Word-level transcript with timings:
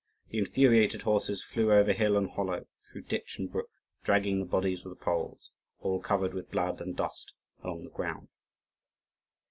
The 0.29 0.39
infuriated 0.39 1.03
horses 1.03 1.43
flew 1.43 1.71
over 1.71 1.93
hill 1.93 2.17
and 2.17 2.27
hollow, 2.31 2.65
through 2.91 3.03
ditch 3.03 3.37
and 3.37 3.51
brook, 3.51 3.69
dragging 4.03 4.39
the 4.39 4.47
bodies 4.47 4.83
of 4.83 4.89
the 4.89 4.95
Poles, 4.95 5.51
all 5.79 5.99
covered 6.01 6.33
with 6.33 6.49
blood 6.49 6.81
and 6.81 6.95
dust, 6.97 7.33
along 7.63 7.83
the 7.83 7.91
ground. 7.91 8.27